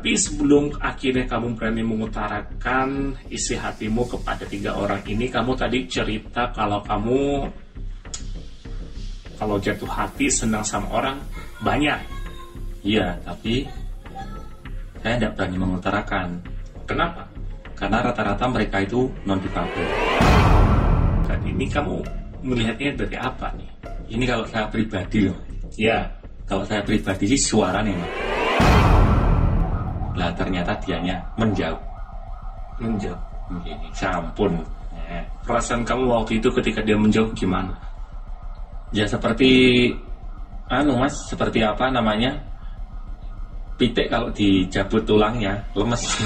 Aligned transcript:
Tapi 0.00 0.16
sebelum 0.16 0.80
akhirnya 0.80 1.28
kamu 1.28 1.60
berani 1.60 1.84
mengutarakan 1.84 3.20
isi 3.28 3.52
hatimu 3.52 4.08
kepada 4.08 4.48
tiga 4.48 4.72
orang 4.72 5.04
ini, 5.04 5.28
kamu 5.28 5.52
tadi 5.52 5.84
cerita 5.84 6.48
kalau 6.56 6.80
kamu 6.80 7.44
kalau 9.36 9.60
jatuh 9.60 9.92
hati 9.92 10.32
senang 10.32 10.64
sama 10.64 10.88
orang 10.88 11.20
banyak. 11.60 12.00
Iya, 12.80 13.12
tapi 13.28 13.68
saya 15.04 15.20
tidak 15.20 15.36
berani 15.36 15.56
mengutarakan. 15.68 16.28
Kenapa? 16.88 17.28
Karena 17.76 18.00
rata-rata 18.00 18.48
mereka 18.48 18.80
itu 18.80 19.04
non 19.28 19.36
difabel. 19.36 19.84
Dan 21.28 21.44
ini 21.44 21.68
kamu 21.68 22.00
melihatnya 22.40 23.04
dari 23.04 23.20
apa 23.20 23.52
nih? 23.52 23.68
Ini 24.16 24.24
kalau 24.24 24.48
saya 24.48 24.64
pribadi 24.72 25.28
loh. 25.28 25.36
Ya, 25.76 26.08
Kalau 26.48 26.64
saya 26.64 26.80
pribadi 26.80 27.36
sih 27.36 27.52
suaranya 27.52 27.92
Mas. 28.00 28.29
Ternyata 30.40 30.72
dianya 30.80 31.20
menjauh. 31.36 31.76
menjauh. 32.80 33.20
Begini. 33.52 33.92
Campun. 33.92 34.56
Eh, 34.96 35.20
Perasaan 35.44 35.84
kamu 35.84 36.08
waktu 36.08 36.40
itu 36.40 36.48
ketika 36.48 36.80
dia 36.80 36.96
menjauh 36.96 37.28
gimana? 37.36 37.76
Ya 38.96 39.04
seperti 39.04 39.92
anu 40.72 40.96
Mas, 40.96 41.12
seperti 41.28 41.60
apa 41.60 41.92
namanya? 41.92 42.32
Pitik 43.76 44.08
kalau 44.08 44.32
dicabut 44.32 45.04
tulangnya 45.04 45.60
lemes. 45.76 46.08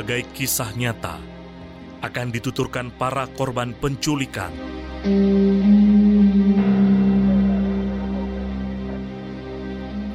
Berbagai 0.00 0.32
kisah 0.32 0.72
nyata 0.80 1.20
akan 2.00 2.32
dituturkan 2.32 2.88
para 2.88 3.28
korban 3.36 3.76
penculikan. 3.76 4.48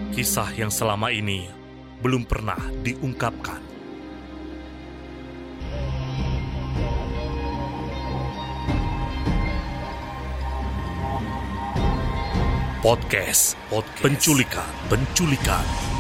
Kisah 0.10 0.50
yang 0.58 0.74
selama 0.74 1.14
ini 1.14 1.46
belum 2.02 2.26
pernah 2.26 2.58
diungkapkan. 2.82 3.62
Podcast, 12.82 13.54
podcast 13.70 14.02
penculikan, 14.02 14.66
penculikan. 14.90 15.95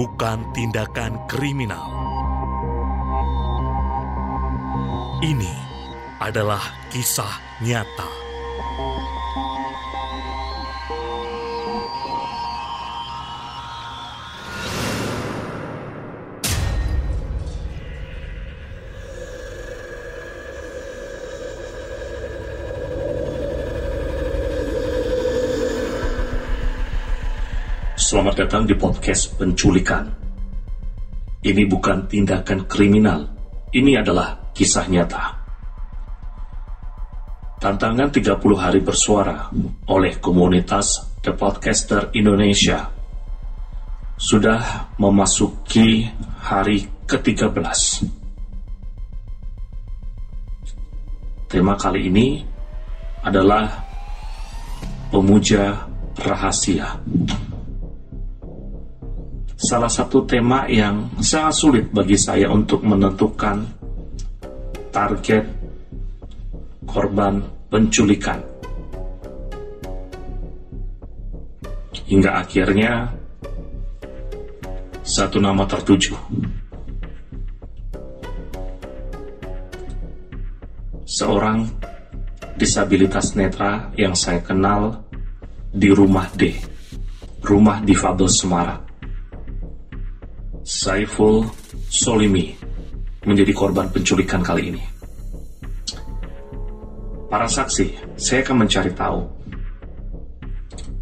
Bukan 0.00 0.48
tindakan 0.56 1.28
kriminal. 1.28 1.84
Ini 5.20 5.52
adalah 6.16 6.64
kisah 6.88 7.60
nyata. 7.60 8.08
Selamat 28.10 28.42
datang 28.42 28.66
di 28.66 28.74
podcast 28.74 29.38
penculikan. 29.38 30.02
Ini 31.46 31.62
bukan 31.70 32.10
tindakan 32.10 32.66
kriminal. 32.66 33.22
Ini 33.70 34.02
adalah 34.02 34.50
kisah 34.50 34.90
nyata. 34.90 35.38
Tantangan 37.62 38.10
30 38.10 38.34
hari 38.58 38.82
bersuara 38.82 39.46
oleh 39.86 40.18
komunitas 40.18 41.06
The 41.22 41.38
Podcaster 41.38 42.10
Indonesia 42.18 42.90
sudah 44.18 44.90
memasuki 44.98 46.10
hari 46.42 46.90
ke-13. 47.06 47.62
Tema 51.46 51.78
kali 51.78 52.10
ini 52.10 52.42
adalah 53.22 53.70
pemuja 55.14 55.86
rahasia 56.18 56.98
salah 59.60 59.92
satu 59.92 60.24
tema 60.24 60.64
yang 60.72 61.12
sangat 61.20 61.52
sulit 61.52 61.84
bagi 61.92 62.16
saya 62.16 62.48
untuk 62.48 62.80
menentukan 62.80 63.60
target 64.88 65.44
korban 66.88 67.44
penculikan. 67.68 68.40
Hingga 72.08 72.40
akhirnya 72.40 73.12
satu 75.04 75.38
nama 75.38 75.68
tertuju. 75.68 76.16
Seorang 81.04 81.68
disabilitas 82.56 83.36
netra 83.36 83.92
yang 83.94 84.16
saya 84.16 84.40
kenal 84.40 85.04
di 85.70 85.92
rumah 85.92 86.26
D, 86.34 86.56
rumah 87.44 87.78
difabel 87.84 88.26
Semarang. 88.26 88.89
Saiful 90.80 91.44
Solimi 91.92 92.56
menjadi 93.28 93.52
korban 93.52 93.92
penculikan 93.92 94.40
kali 94.40 94.72
ini. 94.72 94.80
Para 97.28 97.44
saksi, 97.44 98.16
saya 98.16 98.40
akan 98.40 98.64
mencari 98.64 98.88
tahu 98.96 99.20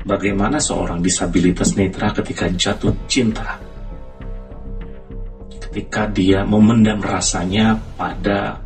bagaimana 0.03 0.59
seorang 0.59 0.99
disabilitas 0.99 1.79
netra 1.79 2.11
ketika 2.11 2.51
jatuh 2.51 2.91
cinta. 3.07 3.63
Ketika 5.63 6.11
dia 6.11 6.43
memendam 6.43 6.99
rasanya 6.99 7.79
pada 7.95 8.59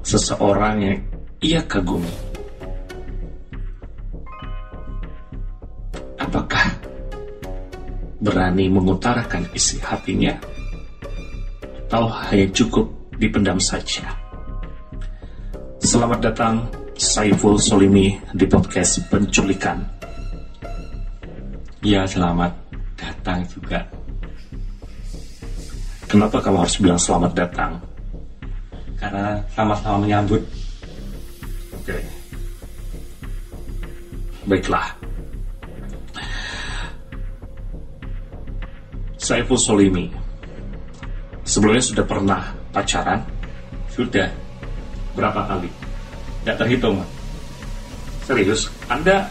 seseorang 0.00 0.76
yang 0.80 0.98
ia 1.44 1.60
kagumi. 1.68 2.29
Berani 8.50 8.66
mengutarakan 8.66 9.46
isi 9.54 9.78
hatinya 9.78 10.34
atau 11.86 12.10
hanya 12.10 12.50
cukup 12.50 12.82
dipendam 13.14 13.62
saja. 13.62 14.10
Selamat 15.78 16.18
datang 16.18 16.66
Saiful 16.98 17.54
Solimi 17.62 18.18
di 18.34 18.50
podcast 18.50 19.06
penculikan. 19.06 19.78
Ya 21.86 22.02
selamat 22.02 22.50
datang 22.98 23.46
juga. 23.46 23.86
Kenapa 26.10 26.42
kamu 26.42 26.66
harus 26.66 26.76
bilang 26.82 26.98
selamat 26.98 27.32
datang? 27.38 27.78
Karena 28.98 29.38
sama-sama 29.54 30.02
menyambut. 30.02 30.42
Oke. 31.70 32.02
Baiklah. 34.50 34.99
Saiful 39.30 39.62
Solimi. 39.62 40.10
Sebelumnya 41.46 41.78
sudah 41.86 42.02
pernah 42.02 42.50
pacaran? 42.74 43.22
Sudah. 43.86 44.26
Berapa 45.14 45.46
kali? 45.46 45.70
Tidak 46.42 46.58
terhitung. 46.58 46.98
Serius? 48.26 48.66
Anda 48.90 49.30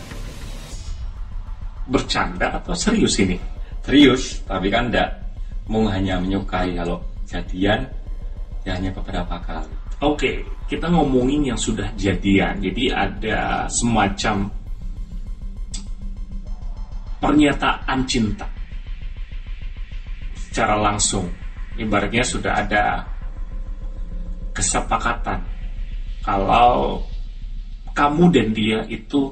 bercanda 1.92 2.48
atau 2.56 2.72
serius 2.72 3.20
ini? 3.20 3.36
Serius, 3.84 4.40
tapi 4.48 4.72
kan 4.72 4.88
enggak 4.88 5.20
mau 5.68 5.84
hanya 5.92 6.16
menyukai 6.16 6.80
kalau 6.80 7.04
jadian 7.28 7.84
ya 8.64 8.80
hanya 8.80 8.96
beberapa 8.96 9.36
kali. 9.44 9.76
Oke, 10.00 10.48
kita 10.72 10.88
ngomongin 10.88 11.52
yang 11.52 11.60
sudah 11.60 11.92
jadian. 12.00 12.56
Jadi 12.64 12.88
ada 12.88 13.68
semacam 13.68 14.48
pernyataan 17.20 18.00
cinta 18.08 18.48
secara 20.60 20.76
langsung. 20.76 21.24
Ibaratnya 21.80 22.20
sudah 22.20 22.52
ada 22.60 23.08
kesepakatan 24.52 25.40
kalau 26.20 27.00
kamu 27.96 28.28
dan 28.28 28.48
dia 28.52 28.84
itu 28.92 29.32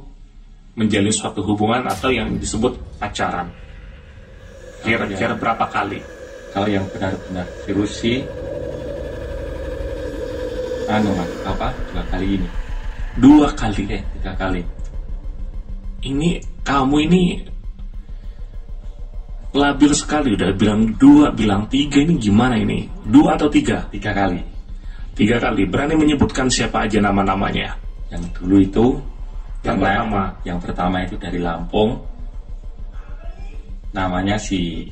menjalin 0.80 1.12
suatu 1.12 1.44
hubungan 1.44 1.84
atau 1.84 2.08
yang 2.08 2.32
disebut 2.40 2.80
pacaran. 2.96 3.52
Kira-kira 4.88 5.36
berapa 5.36 5.68
kali? 5.68 6.00
Kalau 6.56 6.72
yang 6.72 6.88
benar-benar 6.96 7.44
serius 7.68 7.92
sih 8.00 8.24
anu 10.88 11.12
apa 11.44 11.76
dua 11.92 12.04
kali 12.08 12.40
ini 12.40 12.48
Dua 13.20 13.52
kali. 13.52 13.84
eh 13.92 14.00
tiga 14.16 14.32
kali 14.40 14.64
ini 16.08 16.40
kamu 16.64 16.96
ini 17.12 17.24
labil 19.56 19.92
sekali 19.96 20.36
udah 20.36 20.52
bilang 20.56 20.92
dua 21.00 21.32
bilang 21.32 21.68
tiga 21.72 22.04
ini 22.04 22.20
gimana 22.20 22.60
ini? 22.60 22.88
Dua 23.08 23.40
atau 23.40 23.48
tiga? 23.48 23.88
Tiga 23.92 24.12
kali. 24.12 24.42
Tiga 25.18 25.40
kali 25.42 25.66
berani 25.66 25.96
menyebutkan 25.98 26.52
siapa 26.52 26.86
aja 26.86 27.00
nama-namanya. 27.02 27.74
Yang 28.12 28.24
dulu 28.38 28.56
itu 28.62 28.86
Yang 29.64 29.78
karena 29.80 29.90
pertama. 29.90 30.24
yang 30.46 30.60
pertama 30.62 30.96
itu 31.04 31.16
dari 31.18 31.40
Lampung. 31.42 31.92
Namanya 33.96 34.36
si 34.38 34.86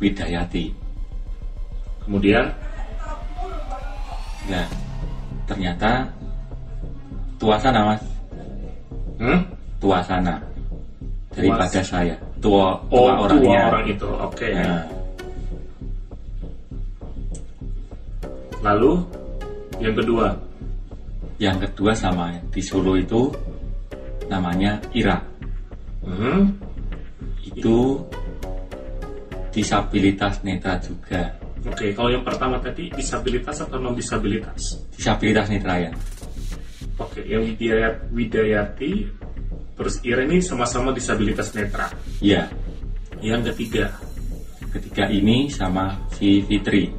Widayati. 0.00 0.72
Kemudian? 2.06 2.46
Nah 4.48 4.66
ternyata 5.44 6.06
tuasana 7.36 7.94
mas. 7.94 8.02
Hmm? 9.20 9.40
tuasana 9.80 10.36
daripada 11.32 11.80
saya 11.80 12.16
tua 12.40 12.80
oh 12.88 13.06
tua 13.08 13.12
orangnya. 13.28 13.44
dua 13.44 13.70
orang 13.70 13.86
itu 13.88 14.08
oke. 14.08 14.48
Nah, 14.56 14.82
lalu 18.64 18.92
yang 19.80 19.94
kedua? 19.96 20.26
Yang 21.40 21.56
kedua 21.68 21.92
sama 21.96 22.36
di 22.52 22.60
Solo 22.60 22.96
itu 22.96 23.32
namanya 24.28 24.76
Ira. 24.92 25.20
Hmm? 26.00 26.48
itu 27.60 27.98
disabilitas 29.50 30.40
netra 30.46 30.78
juga. 30.78 31.34
Oke 31.66 31.92
kalau 31.92 32.08
yang 32.08 32.24
pertama 32.24 32.56
tadi 32.56 32.88
disabilitas 32.94 33.60
atau 33.60 33.76
non 33.76 33.92
disabilitas 33.92 34.80
disabilitas 34.96 35.50
netra 35.52 35.76
ya. 35.76 35.92
Oke 37.00 37.24
yang 37.24 37.44
Widayat, 37.44 38.12
Widayati 38.12 39.08
terus 39.80 39.96
Ira 40.04 40.28
ini 40.28 40.44
sama-sama 40.44 40.92
disabilitas 40.92 41.56
netra. 41.56 41.88
Ya 42.20 42.52
yang 43.24 43.40
ketiga. 43.48 43.88
Ketiga 44.76 45.08
ini 45.08 45.48
sama 45.48 45.96
si 46.12 46.44
Fitri. 46.44 46.92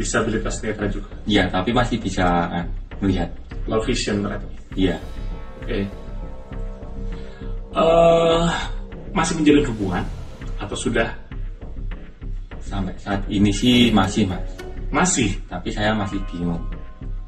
Disabilitas 0.00 0.64
netra 0.64 0.88
juga. 0.88 1.12
Ya 1.28 1.44
tapi 1.52 1.76
masih 1.76 2.00
bisa 2.00 2.24
ah, 2.24 2.64
melihat. 3.04 3.28
Low 3.68 3.84
vision 3.84 4.24
berarti. 4.24 4.48
Iya. 4.80 4.96
Oke. 5.60 5.84
Eh, 7.70 8.48
masih 9.12 9.34
menjalin 9.44 9.68
hubungan 9.76 10.04
atau 10.56 10.74
sudah? 10.74 11.12
Sampai 12.64 12.96
saat 12.96 13.20
ini 13.28 13.52
sih 13.52 13.92
masih 13.92 14.24
mas. 14.24 14.40
Masih? 14.88 15.36
Tapi 15.52 15.68
saya 15.68 15.92
masih 15.92 16.16
bingung. 16.32 16.64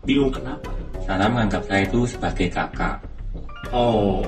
Bingung 0.09 0.33
kenapa? 0.33 0.73
Karena 1.05 1.29
menganggap 1.29 1.63
saya 1.69 1.85
itu 1.85 2.09
sebagai 2.09 2.49
kakak 2.51 3.12
oh. 3.73 4.23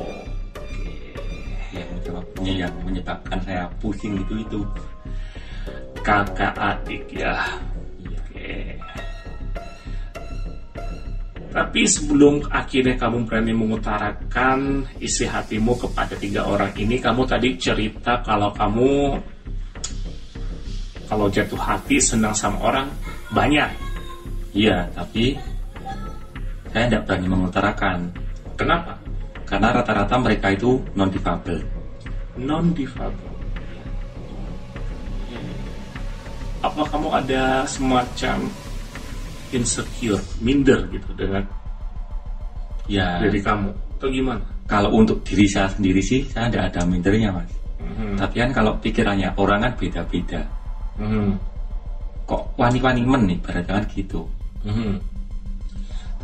Yang 1.74 1.88
menyebabkan, 2.00 2.44
yang 2.48 2.74
menyebabkan 2.82 3.38
saya 3.44 3.64
pusing 3.78 4.18
itu 4.18 4.34
itu. 4.40 4.60
Kakak 6.00 6.54
adik 6.56 7.04
ya. 7.12 7.36
Oke. 8.04 8.80
Tapi 11.54 11.86
sebelum 11.86 12.42
akhirnya 12.50 12.98
kamu 12.98 13.30
berani 13.30 13.54
mengutarakan 13.54 14.90
isi 14.98 15.22
hatimu 15.22 15.78
kepada 15.78 16.18
tiga 16.18 16.42
orang 16.50 16.74
ini, 16.74 16.98
kamu 16.98 17.22
tadi 17.30 17.54
cerita 17.54 18.18
kalau 18.26 18.50
kamu 18.50 19.14
kalau 21.06 21.30
jatuh 21.30 21.60
hati 21.60 22.02
senang 22.02 22.34
sama 22.34 22.58
orang 22.58 22.88
banyak. 23.30 23.70
iya 24.50 24.86
tapi 24.94 25.38
saya 26.74 26.90
tidak 26.90 27.02
berani 27.06 27.26
mengutarakan. 27.30 27.98
Kenapa? 28.58 29.03
Karena 29.54 29.70
rata-rata 29.70 30.18
mereka 30.18 30.50
itu 30.50 30.82
non 30.98 31.06
difabel 31.14 31.62
Non 32.34 32.74
difabel. 32.74 33.30
Apa 36.58 36.82
kamu 36.90 37.08
ada 37.14 37.62
semacam 37.62 38.50
insecure, 39.54 40.18
minder 40.42 40.82
gitu 40.90 41.06
dengan 41.14 41.46
ya 42.90 43.22
diri 43.22 43.38
kamu 43.38 43.70
atau 43.70 44.08
gimana? 44.10 44.42
kalau 44.66 44.90
untuk 44.90 45.22
diri 45.22 45.46
saya 45.46 45.70
sendiri 45.70 46.02
sih 46.02 46.26
saya 46.26 46.50
tidak 46.50 46.74
ada 46.74 46.80
mindernya 46.90 47.30
mas 47.30 47.48
Mhm. 47.78 48.18
tapi 48.18 48.42
kan 48.42 48.50
kalau 48.50 48.72
pikirannya 48.82 49.30
orang 49.38 49.62
kan 49.62 49.72
beda-beda 49.78 50.42
Mhm. 50.98 51.38
kok 52.26 52.42
wani-wani 52.58 53.06
men 53.06 53.22
nih 53.30 53.38
kan 53.64 53.86
gitu 53.94 54.26
Mhm. 54.66 54.98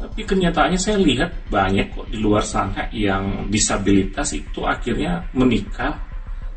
Tapi 0.00 0.24
kenyataannya 0.24 0.80
saya 0.80 0.96
lihat 0.96 1.52
banyak 1.52 1.92
kok 1.92 2.08
di 2.08 2.16
luar 2.16 2.40
sana 2.40 2.88
yang 2.88 3.52
disabilitas 3.52 4.32
itu 4.32 4.64
akhirnya 4.64 5.28
menikah 5.36 6.00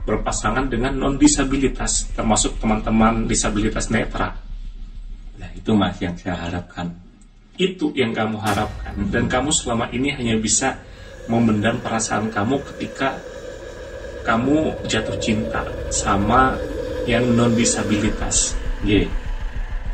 berpasangan 0.04 0.68
dengan 0.68 0.96
non 0.96 1.16
disabilitas 1.16 2.12
termasuk 2.16 2.60
teman-teman 2.60 3.24
disabilitas 3.28 3.88
netra. 3.88 4.36
nah 5.40 5.50
itu 5.56 5.72
mas 5.74 5.98
yang 6.00 6.14
saya 6.20 6.38
harapkan 6.40 6.92
Itu 7.56 7.94
yang 7.94 8.12
kamu 8.12 8.42
harapkan 8.42 8.96
dan 9.14 9.30
kamu 9.30 9.54
selama 9.54 9.86
ini 9.94 10.10
hanya 10.12 10.36
bisa 10.42 10.82
memendam 11.30 11.80
perasaan 11.80 12.34
kamu 12.34 12.60
ketika 12.74 13.16
kamu 14.26 14.74
jatuh 14.90 15.16
cinta 15.22 15.62
sama 15.94 16.58
yang 17.06 17.28
non 17.36 17.54
disabilitas. 17.54 18.56
Ye. 18.82 19.06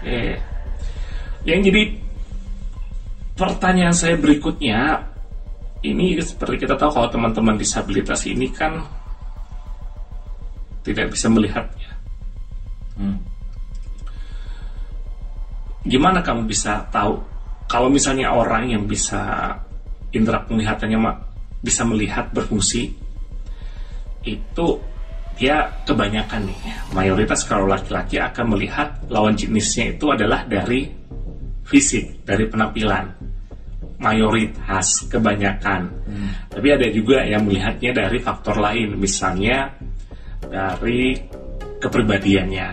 Eh, 0.06 0.38
yang 1.44 1.60
jadi 1.60 2.09
pertanyaan 3.40 3.96
saya 3.96 4.20
berikutnya, 4.20 5.00
ini 5.88 6.20
seperti 6.20 6.68
kita 6.68 6.76
tahu 6.76 6.92
kalau 6.92 7.08
teman-teman 7.08 7.56
disabilitas 7.56 8.28
ini 8.28 8.52
kan 8.52 8.84
tidak 10.84 11.16
bisa 11.16 11.32
melihatnya. 11.32 11.92
Hmm. 13.00 13.24
Gimana 15.88 16.20
kamu 16.20 16.44
bisa 16.44 16.84
tahu 16.92 17.24
kalau 17.72 17.88
misalnya 17.88 18.36
orang 18.36 18.68
yang 18.68 18.84
bisa 18.84 19.56
indera 20.12 20.44
penglihatannya 20.44 21.00
bisa 21.64 21.88
melihat 21.88 22.28
berfungsi 22.36 22.92
itu 24.28 24.68
dia 25.40 25.72
kebanyakan 25.88 26.52
nih 26.52 26.60
mayoritas 26.92 27.48
kalau 27.48 27.64
laki-laki 27.64 28.20
akan 28.20 28.52
melihat 28.52 29.00
lawan 29.08 29.40
jenisnya 29.40 29.96
itu 29.96 30.12
adalah 30.12 30.44
dari 30.44 30.92
fisik 31.64 32.28
dari 32.28 32.44
penampilan 32.50 33.19
mayoritas 34.00 35.06
kebanyakan. 35.12 35.92
Tapi 36.50 36.68
ada 36.72 36.88
juga 36.90 37.22
yang 37.28 37.46
melihatnya 37.46 37.92
dari 37.94 38.18
faktor 38.24 38.58
lain 38.58 38.96
misalnya 38.96 39.70
dari 40.48 41.20
kepribadiannya. 41.80 42.68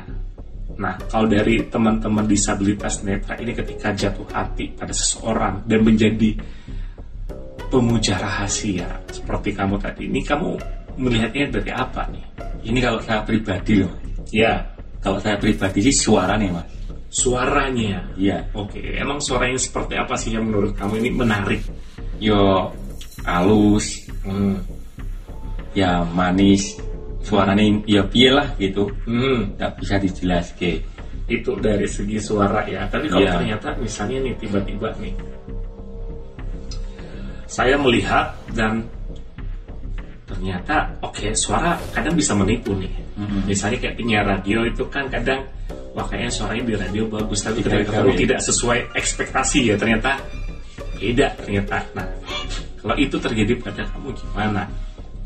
Nah 0.78 0.94
kalau 1.10 1.26
dari 1.26 1.66
teman-teman 1.66 2.24
disabilitas 2.24 3.02
netra 3.02 3.34
ini 3.42 3.52
ketika 3.52 3.90
jatuh 3.92 4.26
hati 4.30 4.70
pada 4.76 4.94
seseorang 4.94 5.66
dan 5.66 5.82
menjadi 5.82 6.36
pemuja 7.66 8.14
rahasia 8.22 8.86
seperti 9.10 9.50
kamu 9.50 9.74
tadi 9.82 10.06
ini 10.06 10.22
kamu 10.22 10.54
melihatnya 10.96 11.58
dari 11.58 11.70
apa 11.74 12.06
nih? 12.08 12.24
Ini 12.66 12.78
kalau 12.82 13.00
saya 13.02 13.20
pribadi 13.26 13.82
loh. 13.82 13.94
Ya. 14.30 14.62
Kalau 14.96 15.22
saya 15.22 15.38
pribadi 15.38 15.86
sih 15.86 15.94
suara 15.94 16.34
nih 16.34 16.50
mas 16.50 16.66
suaranya 17.08 18.02
iya 18.16 18.44
Oke, 18.52 18.82
emang 18.94 19.18
suaranya 19.18 19.56
seperti 19.56 19.94
apa 19.94 20.14
sih 20.14 20.34
yang 20.34 20.46
menurut 20.46 20.74
kamu 20.74 21.00
ini 21.00 21.10
menarik? 21.12 21.60
yo 22.18 22.70
halus 23.22 24.04
Hmm. 24.26 24.58
ya 25.70 26.02
manis 26.02 26.74
suaranya 27.22 27.62
ya 27.86 28.02
piye 28.02 28.30
lah 28.30 28.50
gitu 28.56 28.90
Hmm, 29.06 29.54
nggak 29.54 29.72
bisa 29.78 29.94
dijelaskan 29.96 30.82
itu 31.26 31.58
dari 31.58 31.90
segi 31.90 32.22
suara 32.22 32.62
ya. 32.64 32.86
Tapi 32.86 33.10
kalau 33.10 33.26
Iya. 33.26 33.34
ternyata 33.34 33.74
misalnya 33.82 34.22
nih 34.22 34.34
tiba-tiba 34.38 34.94
nih, 35.02 35.10
saya 37.46 37.74
melihat 37.78 38.30
dan 38.54 38.86
ternyata 40.26 40.90
oke 41.02 41.30
suara 41.34 41.74
kadang 41.90 42.14
bisa 42.14 42.34
menipu 42.34 42.74
nih. 42.74 42.90
Mhm. 43.18 43.46
Misalnya 43.46 43.78
kayak 43.78 43.96
penyiar 43.96 44.22
radio 44.22 44.66
itu 44.66 44.82
kan 44.86 45.06
kadang 45.06 45.42
wah 45.96 46.04
kayaknya 46.04 46.28
suaranya 46.28 46.64
di 46.68 46.74
radio 46.76 47.02
bagus 47.08 47.40
tapi 47.40 47.64
ternyata 47.64 47.96
kamu 47.96 48.12
tidak 48.20 48.38
sesuai 48.44 48.92
ekspektasi 48.92 49.72
ya 49.72 49.74
ternyata 49.80 50.20
beda 51.00 51.32
ternyata. 51.40 51.80
Nah 51.96 52.06
kalau 52.84 52.94
itu 53.00 53.16
terjadi 53.16 53.56
pada 53.58 53.82
kamu 53.96 54.12
gimana? 54.12 54.62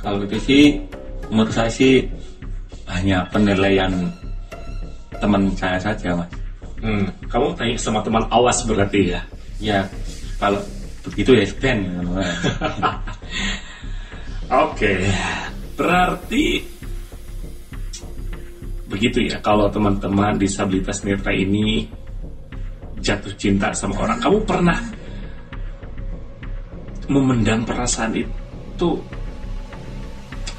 kalau 0.01 0.25
itu 0.25 0.39
sih 0.41 0.65
menurut 1.29 1.53
saya 1.53 1.69
sih 1.69 2.01
hanya 2.89 3.21
penilaian 3.29 3.93
teman 5.21 5.53
saya 5.59 5.77
saja 5.77 6.17
mas 6.17 6.31
Hmm, 6.81 7.05
kamu 7.29 7.53
tanya 7.61 7.77
sama 7.77 8.01
teman 8.01 8.25
awas 8.33 8.65
berarti 8.65 9.13
ya? 9.13 9.21
ya 9.61 9.85
kalau 10.41 10.57
begitu 11.05 11.37
ya 11.37 11.45
Ben 11.61 11.85
Oke, 14.65 15.05
berarti 15.77 16.65
begitu 18.91 19.31
ya. 19.31 19.39
Kalau 19.39 19.71
teman-teman 19.71 20.35
disabilitas 20.35 21.07
netra 21.07 21.31
ini 21.31 21.87
jatuh 22.99 23.33
cinta 23.39 23.71
sama 23.71 24.03
orang, 24.03 24.19
kamu 24.19 24.39
pernah 24.43 24.79
memendam 27.07 27.63
perasaan 27.63 28.19
itu 28.19 28.91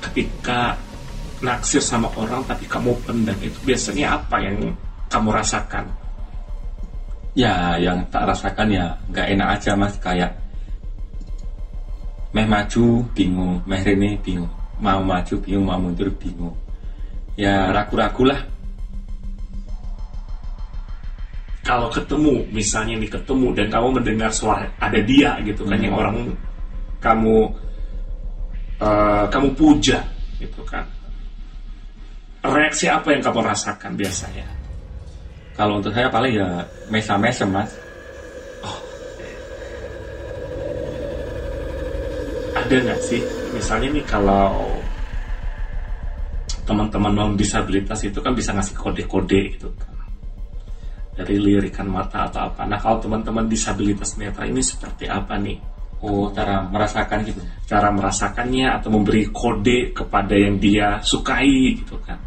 ketika 0.10 0.80
naksir 1.44 1.84
sama 1.84 2.08
orang 2.16 2.42
tapi 2.48 2.64
kamu 2.66 2.96
pendam? 3.04 3.36
Itu 3.44 3.60
biasanya 3.68 4.16
apa 4.16 4.40
yang 4.40 4.72
kamu 5.12 5.30
rasakan? 5.36 5.86
ya 7.32 7.80
yang 7.80 8.04
tak 8.12 8.28
rasakan 8.28 8.68
ya 8.76 8.92
nggak 9.08 9.28
enak 9.36 9.48
aja 9.56 9.72
mas. 9.76 9.96
Kayak 10.00 10.36
meh 12.36 12.48
maju 12.48 13.08
bingung. 13.16 13.64
Meh 13.64 13.80
rene 13.84 14.20
bingung. 14.20 14.52
Mau 14.84 15.00
maju 15.00 15.36
bingung. 15.40 15.64
Mau 15.64 15.80
mundur 15.80 16.12
bingung 16.20 16.52
ya 17.42 17.74
ragu-ragu 17.74 18.26
lah 18.30 18.42
Kalau 21.62 21.94
ketemu, 21.94 22.42
misalnya 22.50 22.98
nih 22.98 23.08
ketemu 23.22 23.54
dan 23.54 23.70
kamu 23.70 24.02
mendengar 24.02 24.34
suara 24.34 24.66
ada 24.82 24.98
dia 24.98 25.38
gitu 25.46 25.62
kan 25.70 25.78
Hmm. 25.78 25.86
yang 25.86 25.96
orang 25.96 26.16
kamu 27.00 27.38
eh, 28.82 29.26
kamu 29.30 29.50
puja 29.54 30.02
gitu 30.42 30.62
kan. 30.66 30.82
Reaksi 32.42 32.90
apa 32.90 33.14
yang 33.14 33.22
kamu 33.22 33.46
rasakan 33.46 33.94
biasanya? 33.94 34.62
kalau 35.56 35.78
untuk 35.78 35.92
saya 35.94 36.08
paling 36.10 36.34
ya 36.42 36.64
mesa-mesem 36.90 37.46
mas 37.52 37.70
ada 42.56 42.76
nggak 42.82 43.00
sih 43.04 43.22
misalnya 43.54 43.94
nih 43.94 44.06
kalau 44.08 44.71
teman-teman 46.66 47.12
non 47.12 47.34
disabilitas 47.34 48.06
itu 48.06 48.20
kan 48.22 48.34
bisa 48.38 48.54
ngasih 48.54 48.76
kode-kode 48.78 49.42
gitu 49.58 49.70
kan. 49.76 49.90
Dari 51.12 51.36
lirikan 51.38 51.92
mata 51.92 52.30
atau 52.32 52.50
apa. 52.50 52.64
Nah 52.66 52.80
kalau 52.80 53.04
teman-teman 53.04 53.46
disabilitas 53.46 54.16
netra 54.16 54.48
ini 54.48 54.64
seperti 54.64 55.06
apa 55.12 55.36
nih? 55.38 55.60
Oh 56.02 56.34
cara 56.34 56.66
merasakan 56.66 57.22
gitu? 57.28 57.42
Cara 57.70 57.94
merasakannya 57.94 58.68
atau 58.74 58.90
memberi 58.90 59.30
kode 59.30 59.94
kepada 59.94 60.34
yang 60.34 60.58
dia 60.58 60.98
sukai 61.04 61.78
gitu 61.78 62.00
kan. 62.02 62.18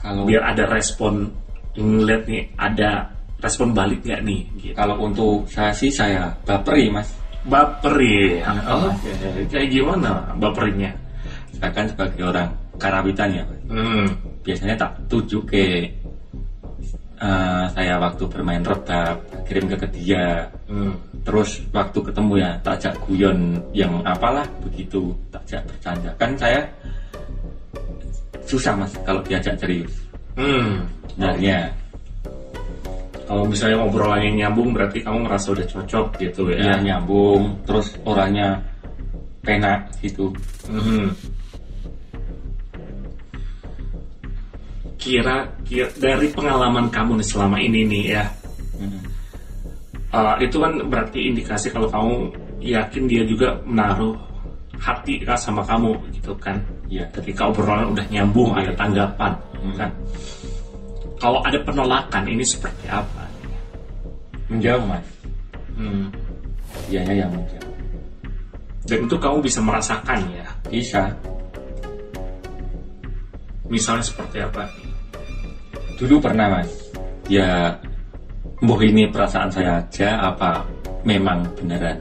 Kalau 0.00 0.24
biar 0.24 0.56
ada 0.56 0.64
respon 0.70 1.28
ngeliat 1.76 2.24
nih 2.24 2.42
ada 2.56 3.12
respon 3.42 3.76
balik 3.76 4.06
nggak 4.06 4.22
nih 4.24 4.40
gitu. 4.62 4.74
Kalau 4.78 4.96
untuk 5.04 5.44
saya 5.50 5.74
sih 5.74 5.92
saya 5.92 6.32
baperi 6.46 6.88
mas. 6.88 7.12
Baperi. 7.42 8.38
Ah, 8.38 8.86
oh, 8.86 8.94
kayak 9.50 9.68
gimana 9.68 10.30
baperinya? 10.38 10.94
Saya 11.58 11.74
kan 11.74 11.90
sebagai 11.90 12.22
orang 12.22 12.61
karawitan 12.78 13.30
ya 13.32 13.44
hmm. 13.68 14.06
biasanya 14.42 14.74
tak 14.76 14.92
tuju 15.08 15.38
ke 15.44 15.86
eh, 17.22 17.64
saya 17.70 17.94
waktu 17.98 18.24
bermain 18.26 18.62
rebab 18.62 19.16
kirim 19.46 19.66
ke 19.68 19.86
dia 19.90 20.48
Hmm. 20.72 20.96
terus 21.20 21.60
waktu 21.68 22.00
ketemu 22.00 22.40
ya 22.40 22.50
tak 22.64 22.80
ajak 22.80 22.94
guyon 23.04 23.60
yang 23.76 23.92
apalah 24.08 24.48
begitu 24.64 25.12
tak 25.28 25.44
ajak 25.44 25.60
bercanda 25.68 26.10
kan 26.16 26.32
saya 26.40 26.64
susah 28.48 28.72
mas 28.74 28.92
kalau 29.04 29.20
diajak 29.22 29.54
serius 29.60 29.92
Hmm. 30.32 30.88
sebenarnya 31.12 31.68
Kalau 33.22 33.48
misalnya 33.48 33.80
ngobrolannya 33.80 34.44
nyambung 34.44 34.76
berarti 34.76 35.00
kamu 35.00 35.24
ngerasa 35.24 35.56
udah 35.56 35.66
cocok 35.68 36.06
gitu 36.20 36.52
ya 36.52 36.72
ya. 36.72 36.76
nyambung 36.84 37.56
terus 37.64 37.96
orangnya 38.04 38.60
penak 39.40 39.88
gitu 40.04 40.28
Mhm. 40.68 41.08
Kira, 45.02 45.50
kira 45.66 45.90
dari 45.98 46.30
pengalaman 46.30 46.86
kamu 46.86 47.18
nih 47.18 47.26
selama 47.26 47.58
ini 47.58 47.82
nih 47.90 48.04
ya, 48.14 48.24
Hmm. 48.78 49.02
uh, 50.14 50.34
itu 50.38 50.62
kan 50.62 50.78
berarti 50.86 51.26
indikasi 51.26 51.74
kalau 51.74 51.90
kamu 51.90 52.30
yakin 52.62 53.10
dia 53.10 53.26
juga 53.26 53.58
menaruh 53.66 54.14
hati 54.78 55.18
kan 55.26 55.34
sama 55.34 55.66
kamu 55.66 55.98
gitu 56.14 56.34
kan. 56.38 56.58
Iya. 56.86 57.10
Ketika 57.18 57.50
obrolan 57.50 57.90
udah 57.94 58.06
nyambung, 58.14 58.54
Iya. 58.54 58.70
ada 58.70 58.72
tanggapan 58.78 59.32
Hmm. 59.58 59.74
kan. 59.74 59.90
Kalau 61.18 61.38
ada 61.42 61.58
penolakan 61.62 62.24
ini 62.30 62.42
seperti 62.46 62.86
apa? 62.86 63.22
menjauh 64.52 64.84
mas 64.84 65.06
Hmm. 65.80 66.12
dianya 66.92 67.24
yang 67.24 67.30
menjauh 67.32 67.72
Dan 68.84 69.08
itu 69.08 69.16
kamu 69.16 69.40
bisa 69.40 69.64
merasakan 69.64 70.18
ya. 70.28 70.44
bisa 70.68 71.08
Misalnya 73.72 74.04
seperti 74.04 74.36
apa? 74.44 74.68
Dulu 75.96 76.22
pernah 76.22 76.58
mas. 76.58 76.70
Ya 77.30 77.72
Mbah 78.62 78.80
ini 78.86 79.10
perasaan 79.10 79.50
saya 79.50 79.82
aja 79.82 80.30
apa 80.30 80.62
memang 81.02 81.42
beneran? 81.58 81.98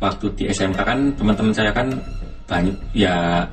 Waktu 0.00 0.28
di 0.36 0.44
SMK 0.52 0.80
kan 0.80 1.00
teman-teman 1.16 1.52
saya 1.56 1.72
kan 1.72 1.88
banyak 2.44 2.76
ya 2.92 3.44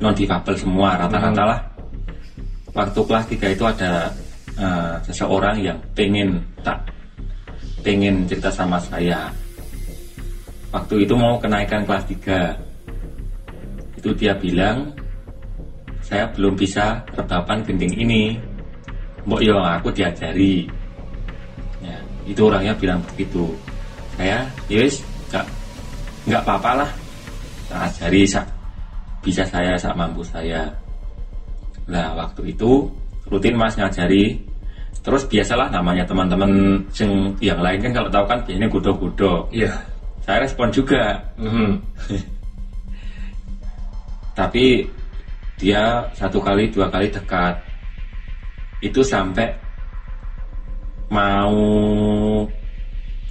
non 0.00 0.16
difabel 0.16 0.56
semua 0.56 0.96
rata-rata 0.96 1.44
lah. 1.44 1.60
Waktu 2.72 3.00
kelas 3.04 3.26
3 3.28 3.56
itu 3.56 3.64
ada 3.64 3.92
eh, 4.56 4.94
seseorang 5.08 5.56
yang 5.60 5.76
pengen 5.96 6.40
tak 6.64 6.80
pengen 7.84 8.24
cerita 8.24 8.48
sama 8.48 8.80
saya. 8.80 9.28
Waktu 10.72 11.08
itu 11.08 11.12
mau 11.16 11.36
kenaikan 11.40 11.84
kelas 11.84 12.04
3 12.08 14.00
itu 14.00 14.10
dia 14.16 14.32
bilang 14.36 14.92
saya 16.04 16.30
belum 16.32 16.56
bisa 16.56 17.02
rebapan 17.16 17.64
gending 17.66 17.96
ini 17.96 18.38
mbok 19.26 19.40
yo 19.42 19.58
aku 19.58 19.90
diajari. 19.90 20.64
Ya 21.82 21.98
itu 22.24 22.40
orangnya 22.46 22.72
bilang 22.78 23.02
begitu. 23.12 23.50
Saya 24.14 24.46
yes 24.70 25.02
nggak 25.28 25.46
nggak 26.30 26.42
apa-apa 26.46 26.70
lah. 26.86 26.90
Tak 27.66 27.80
ajari 27.90 28.22
sak. 28.24 28.46
Bisa 29.20 29.42
saya 29.50 29.74
sak 29.74 29.98
mampu 29.98 30.22
saya. 30.22 30.70
Nah 31.90 32.14
waktu 32.14 32.54
itu 32.54 32.86
rutin 33.26 33.58
mas 33.58 33.74
ngajari. 33.74 34.38
Terus 35.02 35.22
biasalah 35.30 35.70
namanya 35.70 36.02
teman-teman 36.02 36.82
yang 36.98 37.12
yang 37.38 37.60
lain 37.62 37.78
kan 37.78 37.92
kalau 37.94 38.10
tahu 38.10 38.24
kan 38.26 38.38
biasanya 38.42 38.66
gudo-gudo 38.66 39.46
Iya. 39.54 39.70
saya 40.26 40.42
respon 40.42 40.66
juga. 40.74 41.14
Mhm. 41.38 41.78
tapi 44.38 44.84
dia 45.56 46.04
satu 46.12 46.36
kali 46.42 46.68
dua 46.68 46.92
kali 46.92 47.08
dekat 47.08 47.56
itu 48.84 49.00
sampai 49.00 49.52
mau 51.08 51.56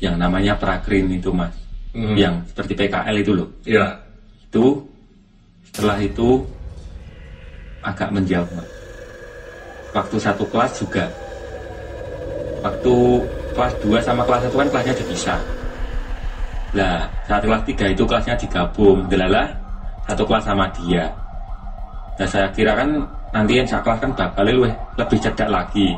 yang 0.02 0.16
namanya 0.16 0.56
prakrin 0.56 1.12
itu 1.12 1.30
mas. 1.32 1.54
Mhm. 1.96 2.16
yang 2.20 2.36
seperti 2.44 2.76
PKL 2.76 3.16
itu 3.24 3.32
loh. 3.32 3.50
Iya. 3.64 4.04
itu 4.52 4.80
setelah 5.72 6.00
itu 6.00 6.44
agak 7.84 8.12
menjauh 8.12 8.48
mas. 8.56 8.70
Waktu 9.96 10.16
satu 10.20 10.44
kelas 10.52 10.72
juga. 10.80 11.08
Waktu 12.64 12.94
kelas 13.56 13.74
2 13.80 14.00
sama 14.04 14.28
kelas 14.28 14.52
1 14.52 14.60
kan 14.60 14.68
kelasnya 14.68 14.96
dipisah 15.00 15.40
lah 16.76 17.08
saat 17.24 17.40
kelas 17.48 17.64
3 17.64 17.96
itu 17.96 18.04
kelasnya 18.04 18.36
digabung. 18.36 19.08
Delalah 19.08 19.48
satu 20.06 20.28
kelas 20.28 20.44
sama 20.44 20.68
dia. 20.76 21.08
Nah 22.20 22.28
saya 22.28 22.52
kira 22.52 22.76
kan 22.76 22.90
nanti 23.36 23.60
yang 23.60 23.68
kelas 23.68 24.00
kan 24.00 24.12
bakal 24.16 24.48
lebih, 24.48 24.72
lebih 24.96 25.18
cerdak 25.20 25.52
lagi 25.52 25.92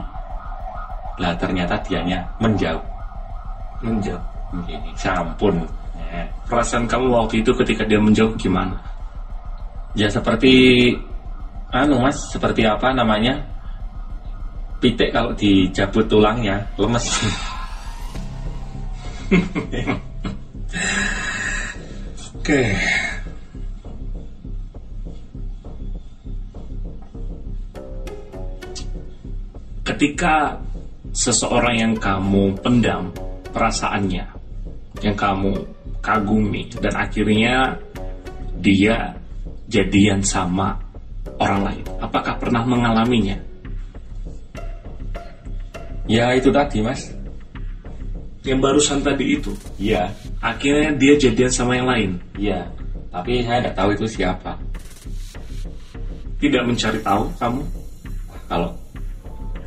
lah 1.22 1.38
ternyata 1.38 1.78
dianya 1.86 2.26
menjauh 2.42 2.82
Menjauh. 3.78 4.18
Ini 4.66 4.90
sampun 4.98 5.62
Ya. 6.08 6.24
Perasaan 6.48 6.88
kamu 6.88 7.12
waktu 7.12 7.44
itu 7.44 7.52
ketika 7.52 7.84
dia 7.84 8.00
menjauh 8.00 8.32
gimana? 8.40 8.80
Ya 9.92 10.08
seperti 10.08 10.96
anu 11.68 12.00
mas, 12.00 12.16
seperti 12.32 12.64
apa 12.64 12.96
namanya? 12.96 13.36
Pitik 14.80 15.12
kalau 15.12 15.36
dijabut 15.36 16.08
tulangnya 16.08 16.64
lemes. 16.80 17.04
Oke. 22.40 22.72
Ketika 29.88 30.60
seseorang 31.16 31.80
yang 31.80 31.94
kamu 31.96 32.60
pendam 32.60 33.08
perasaannya, 33.56 34.28
yang 35.00 35.16
kamu 35.16 35.64
kagumi, 36.04 36.68
dan 36.84 36.92
akhirnya 37.00 37.80
dia 38.60 39.16
jadian 39.72 40.20
sama 40.20 40.76
orang 41.40 41.72
lain, 41.72 41.86
apakah 42.04 42.36
pernah 42.36 42.68
mengalaminya? 42.68 43.40
ya 46.08 46.36
itu 46.36 46.52
tadi 46.52 46.84
mas. 46.84 47.12
Yang 48.48 48.60
barusan 48.64 49.00
tadi 49.04 49.40
itu, 49.40 49.52
Iya, 49.76 50.08
akhirnya 50.40 50.96
dia 50.96 51.20
jadian 51.20 51.52
sama 51.52 51.76
yang 51.76 51.88
lain, 51.88 52.12
iya. 52.40 52.64
Tapi 53.12 53.44
saya 53.44 53.60
tidak 53.64 53.76
tahu 53.76 53.90
itu 53.96 54.06
siapa. 54.08 54.56
tidak 56.38 56.64
mencari 56.70 57.00
tahu 57.02 57.28
kamu. 57.42 57.64
Kalau 58.48 58.70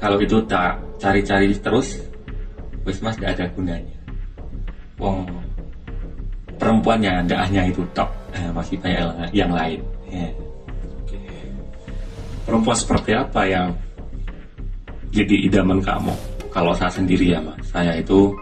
kalau 0.00 0.16
itu 0.16 0.40
tak 0.48 0.80
cari-cari 0.96 1.52
terus, 1.60 2.00
wis 2.88 2.98
mas 3.04 3.20
tidak 3.20 3.36
ada 3.36 3.46
gunanya. 3.52 3.96
Wong 4.96 5.28
perempuannya 6.56 7.24
tidak 7.24 7.40
hanya 7.48 7.62
itu 7.68 7.84
tok, 7.92 8.10
eh, 8.32 8.48
masih 8.52 8.76
banyak 8.80 8.98
yang- 8.98 9.32
yang 9.32 9.52
lain. 9.52 9.80
Ya. 10.10 10.26
perempuan 12.50 12.74
seperti 12.74 13.14
apa 13.14 13.46
yang 13.46 13.70
jadi 15.14 15.46
idaman 15.46 15.78
kamu? 15.78 16.10
Kalau 16.50 16.74
saya 16.74 16.90
sendiri 16.90 17.30
ya 17.30 17.38
mas, 17.38 17.62
saya 17.70 17.94
itu 17.94 18.34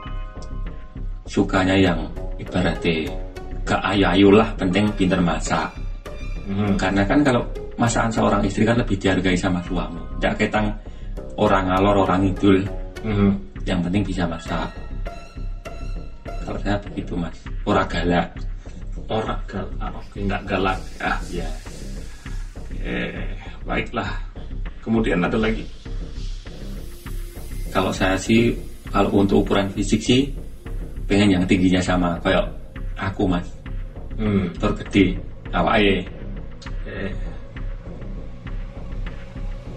sukanya 1.28 1.76
yang 1.76 2.08
ibaratnya 2.40 3.12
gak 3.68 3.84
ayu-ayu 3.84 4.32
lah, 4.32 4.48
penting 4.56 4.88
pinter 4.96 5.20
masak. 5.20 5.68
Hmm. 6.48 6.72
Karena 6.80 7.04
kan 7.04 7.20
kalau 7.20 7.44
masakan 7.76 8.08
seorang 8.08 8.40
istri 8.48 8.64
kan 8.64 8.80
lebih 8.80 8.96
dihargai 8.96 9.36
sama 9.36 9.60
suami. 9.68 10.00
Tidak 10.16 10.34
ketang 10.40 10.72
orang 11.38 11.70
ngalor, 11.70 11.96
orang 12.04 12.26
idul. 12.26 12.58
Hmm. 13.00 13.32
Yang 13.62 13.78
penting 13.86 14.02
bisa 14.04 14.22
masak. 14.26 14.68
Kalau 16.42 16.58
saya 16.64 16.76
begitu 16.82 17.12
mas, 17.14 17.36
ora 17.62 17.84
galak. 17.86 18.28
Orang 19.08 19.40
galak, 19.46 19.92
oke 19.94 20.18
nggak 20.18 20.42
galak 20.44 20.78
ya. 20.98 21.12
Ya, 21.30 21.48
Eh, 22.78 23.34
baiklah. 23.64 24.08
Kemudian 24.82 25.20
ada 25.20 25.36
lagi. 25.36 25.64
kalau 27.68 27.92
saya 27.92 28.16
sih, 28.16 28.56
kalau 28.88 29.12
untuk 29.12 29.44
ukuran 29.44 29.68
fisik 29.76 30.00
sih, 30.00 30.32
pengen 31.04 31.36
yang 31.36 31.44
tingginya 31.44 31.84
sama 31.84 32.16
kayak 32.24 32.48
aku 32.96 33.28
mas, 33.28 33.44
Hmm. 34.16 34.48
tergede, 34.56 35.12
awalnya 35.52 36.00
Eh, 36.88 37.12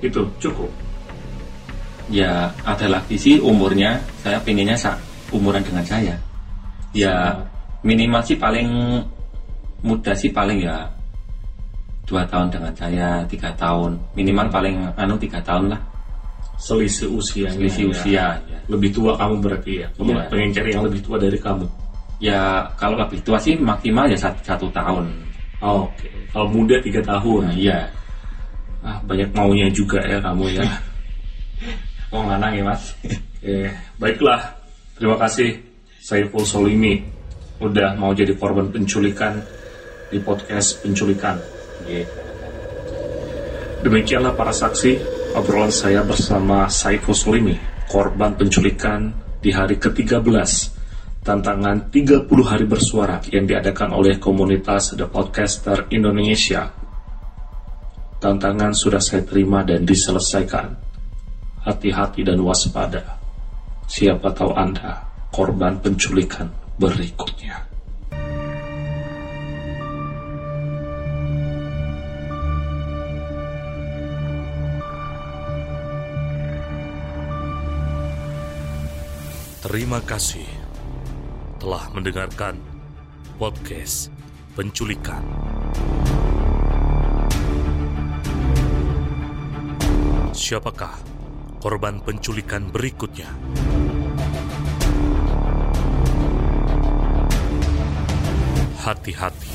itu 0.02 0.24
cukup. 0.40 0.72
Ya 2.12 2.52
ada 2.68 2.86
lagi 2.92 3.16
sih 3.16 3.40
umurnya 3.40 3.96
saya 4.20 4.38
pengennya 4.44 4.76
sa 4.76 5.00
umuran 5.32 5.64
dengan 5.64 5.84
saya. 5.88 6.16
Ya 6.92 7.32
minimal 7.88 8.20
sih 8.22 8.36
paling 8.36 8.68
muda 9.82 10.12
sih 10.14 10.30
paling 10.30 10.62
ya 10.62 10.86
dua 12.06 12.28
tahun 12.28 12.52
dengan 12.52 12.74
saya 12.76 13.24
tiga 13.26 13.50
tahun 13.56 13.96
minimal 14.14 14.52
paling 14.52 14.76
anu 15.00 15.16
tiga 15.18 15.40
tahun 15.42 15.72
lah 15.72 15.80
Selisih 16.62 17.10
usianya. 17.18 17.58
selisih 17.58 17.84
ya. 17.88 17.90
usia 17.90 18.26
ya. 18.46 18.60
Lebih 18.70 18.94
tua 18.94 19.18
kamu 19.18 19.42
berarti 19.42 19.82
ya. 19.82 19.88
Kamu 19.98 20.14
Iya. 20.14 20.24
pengen 20.30 20.50
cari 20.54 20.70
yang 20.70 20.84
lebih 20.86 21.02
tua 21.02 21.18
dari 21.18 21.38
kamu. 21.42 21.66
Ya 22.22 22.70
kalau 22.78 23.02
lebih 23.02 23.18
tua 23.26 23.42
sih 23.42 23.58
maksimal 23.58 24.06
ya 24.06 24.14
satu, 24.14 24.38
satu 24.46 24.68
tahun. 24.70 25.10
Oke. 25.58 26.06
Kalau 26.30 26.46
muda 26.54 26.78
tiga 26.84 27.02
tahun. 27.02 27.50
Nah, 27.50 27.56
iya. 27.58 27.90
Ah, 28.86 29.02
banyak 29.10 29.34
maunya 29.34 29.74
juga 29.74 29.98
ya 30.06 30.22
kamu 30.22 30.54
ya. 30.54 30.62
Mau 32.12 32.28
nganang 32.28 32.54
ya 32.60 32.64
mas? 32.68 32.84
Eh, 33.42 33.74
baiklah. 33.98 34.54
Terima 34.94 35.18
kasih 35.18 35.58
Saiful 35.98 36.46
Solimi 36.46 37.02
udah 37.58 37.98
mau 37.98 38.14
jadi 38.14 38.38
korban 38.38 38.70
penculikan 38.70 39.42
di 40.14 40.22
podcast 40.22 40.86
penculikan. 40.86 41.42
Demikianlah 43.82 44.38
para 44.38 44.54
saksi 44.54 45.02
obrolan 45.34 45.74
saya 45.74 46.06
bersama 46.06 46.70
Saiful 46.70 47.18
Solimi, 47.18 47.58
korban 47.90 48.38
penculikan 48.38 49.10
di 49.42 49.50
hari 49.50 49.82
ke-13 49.82 50.38
tantangan 51.22 51.94
30 51.94 52.30
hari 52.46 52.66
bersuara 52.66 53.22
yang 53.30 53.46
diadakan 53.46 53.94
oleh 53.94 54.18
komunitas 54.18 54.98
The 54.98 55.06
Podcaster 55.06 55.90
Indonesia. 55.94 56.66
Tantangan 58.22 58.74
sudah 58.74 59.02
saya 59.02 59.26
terima 59.26 59.66
dan 59.66 59.86
diselesaikan. 59.86 60.81
Hati-hati 61.62 62.26
dan 62.26 62.42
waspada. 62.42 63.22
Siapa 63.86 64.34
tahu 64.34 64.50
Anda 64.58 65.06
korban 65.30 65.78
penculikan 65.78 66.50
berikutnya. 66.82 67.70
Terima 79.62 80.02
kasih 80.02 80.50
telah 81.62 81.86
mendengarkan 81.94 82.58
podcast 83.38 84.10
penculikan. 84.58 85.22
Siapakah 90.34 91.11
korban 91.62 92.02
penculikan 92.02 92.74
berikutnya? 92.74 93.30
Hati-hati. 98.82 99.54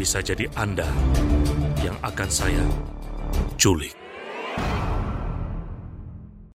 Bisa 0.00 0.24
jadi 0.24 0.48
Anda 0.56 0.88
yang 1.84 2.00
akan 2.00 2.28
saya 2.32 2.64
culik. 3.60 3.99